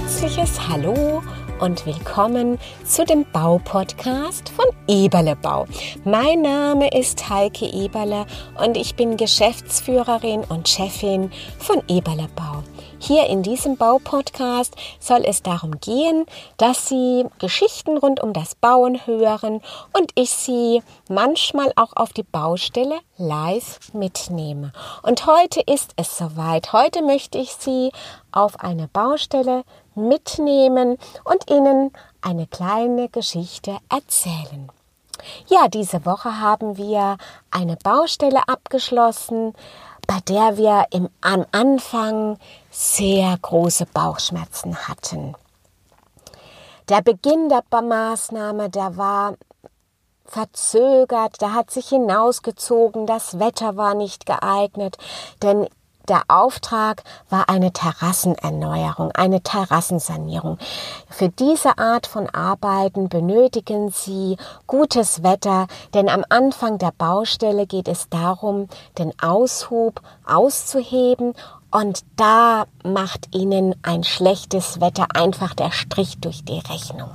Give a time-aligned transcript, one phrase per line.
[0.00, 1.24] herzliches Hallo
[1.58, 5.66] und willkommen zu dem Baupodcast von Eberle Bau.
[6.04, 8.24] Mein Name ist Heike Eberle
[8.64, 12.62] und ich bin Geschäftsführerin und Chefin von Eberle Bau.
[13.00, 19.06] Hier in diesem Baupodcast soll es darum gehen, dass Sie Geschichten rund um das Bauen
[19.06, 19.62] hören
[19.96, 24.72] und ich Sie manchmal auch auf die Baustelle live mitnehme.
[25.02, 26.72] Und heute ist es soweit.
[26.72, 27.92] Heute möchte ich Sie
[28.32, 29.64] auf eine Baustelle
[29.98, 34.70] mitnehmen und Ihnen eine kleine Geschichte erzählen.
[35.48, 37.16] Ja, diese Woche haben wir
[37.50, 39.52] eine Baustelle abgeschlossen,
[40.06, 42.38] bei der wir im, am Anfang
[42.70, 45.34] sehr große Bauchschmerzen hatten.
[46.88, 49.34] Der Beginn der Maßnahme, der war
[50.24, 54.96] verzögert, der hat sich hinausgezogen, das Wetter war nicht geeignet,
[55.42, 55.68] denn
[56.08, 60.58] der Auftrag war eine Terrassenerneuerung, eine Terrassensanierung.
[61.08, 67.88] Für diese Art von Arbeiten benötigen Sie gutes Wetter, denn am Anfang der Baustelle geht
[67.88, 71.34] es darum, den Aushub auszuheben
[71.70, 77.10] und da macht Ihnen ein schlechtes Wetter einfach der Strich durch die Rechnung.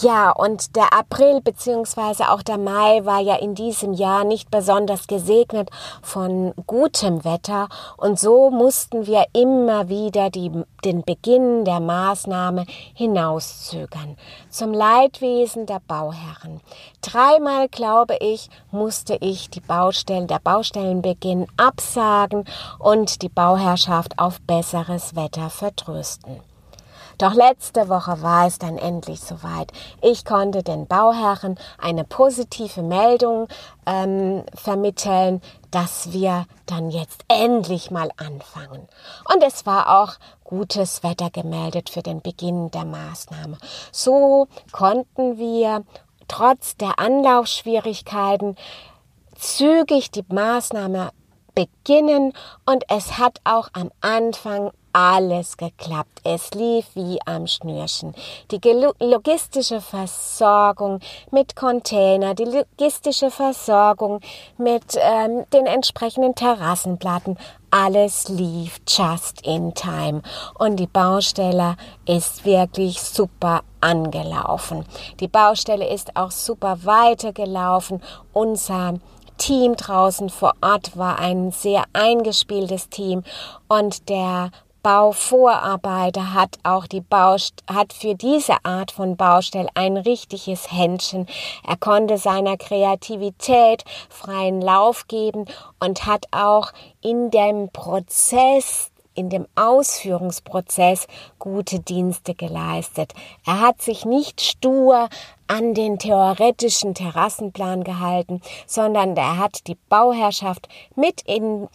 [0.00, 5.06] Ja, und der April beziehungsweise auch der Mai war ja in diesem Jahr nicht besonders
[5.06, 5.68] gesegnet
[6.00, 10.50] von gutem Wetter und so mussten wir immer wieder die,
[10.82, 14.16] den Beginn der Maßnahme hinauszögern.
[14.48, 16.62] Zum Leidwesen der Bauherren.
[17.02, 22.46] Dreimal, glaube ich, musste ich die Baustellen, der Baustellenbeginn absagen
[22.78, 26.40] und die Bauherrschaft auf besseres Wetter vertrösten.
[27.22, 29.70] Doch letzte Woche war es dann endlich soweit.
[30.00, 33.46] Ich konnte den Bauherren eine positive Meldung
[33.86, 38.88] ähm, vermitteln, dass wir dann jetzt endlich mal anfangen.
[39.32, 43.56] Und es war auch gutes Wetter gemeldet für den Beginn der Maßnahme.
[43.92, 45.84] So konnten wir
[46.26, 48.56] trotz der Anlaufschwierigkeiten
[49.36, 51.12] zügig die Maßnahme
[51.54, 52.32] beginnen
[52.66, 56.20] und es hat auch am Anfang alles geklappt.
[56.24, 58.14] Es lief wie am Schnürchen.
[58.50, 58.60] Die
[59.00, 64.20] logistische Versorgung mit Container, die logistische Versorgung
[64.58, 67.38] mit ähm, den entsprechenden Terrassenplatten,
[67.72, 70.22] alles lief just in time.
[70.58, 74.84] Und die Baustelle ist wirklich super angelaufen.
[75.20, 78.02] Die Baustelle ist auch super weitergelaufen.
[78.32, 79.00] Unser
[79.38, 83.24] Team draußen vor Ort war ein sehr eingespieltes Team
[83.66, 84.50] und der
[84.82, 91.26] Bauvorarbeiter hat auch die Baust hat für diese Art von Baustelle ein richtiges Händchen.
[91.66, 95.44] Er konnte seiner Kreativität freien Lauf geben
[95.78, 101.06] und hat auch in dem Prozess in dem Ausführungsprozess
[101.38, 103.12] gute Dienste geleistet.
[103.46, 105.08] Er hat sich nicht stur
[105.46, 111.68] an den theoretischen Terrassenplan gehalten, sondern er hat die Bauherrschaft mit in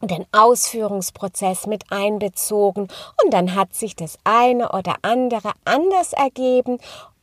[0.00, 2.88] den Ausführungsprozess mit einbezogen
[3.22, 6.78] und dann hat sich das eine oder andere anders ergeben,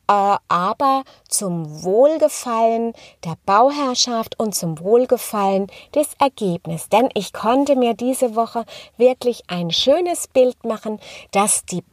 [0.09, 2.93] äh, aber zum Wohlgefallen
[3.25, 6.89] der Bauherrschaft und zum Wohlgefallen des Ergebnisses.
[6.89, 8.65] Denn ich konnte mir diese Woche
[8.97, 10.99] wirklich ein schönes Bild machen,
[11.31, 11.83] dass die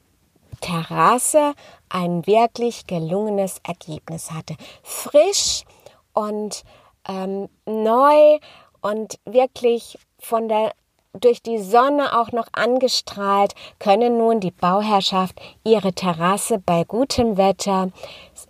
[0.61, 1.55] Terrasse
[1.89, 4.55] ein wirklich gelungenes Ergebnis hatte.
[4.83, 5.65] Frisch
[6.13, 6.65] und
[7.09, 8.39] ähm, neu
[8.85, 10.73] und wirklich von der
[11.15, 17.91] durch die Sonne auch noch angestrahlt, können nun die Bauherrschaft ihre Terrasse bei gutem Wetter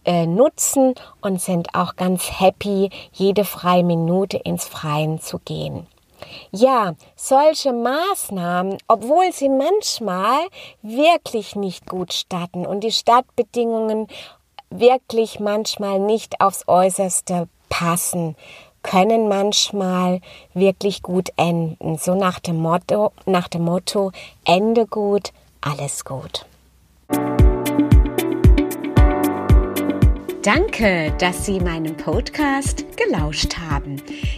[0.07, 5.87] äh, nutzen und sind auch ganz happy, jede freie Minute ins Freien zu gehen.
[6.51, 10.41] Ja, solche Maßnahmen, obwohl sie manchmal
[10.81, 14.09] wirklich nicht gut statten und die Stadtbedingungen
[14.71, 18.37] wirklich manchmal nicht aufs äußerste passen,
[18.85, 20.21] können manchmal
[20.53, 21.99] wirklich gut enden.
[21.99, 24.13] So nach dem Motto, nach dem Motto
[24.45, 26.47] Ende gut, alles gut.
[30.43, 33.97] Danke, dass Sie meinem Podcast gelauscht haben.